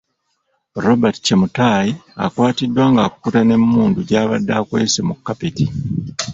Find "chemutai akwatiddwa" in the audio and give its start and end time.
1.25-2.83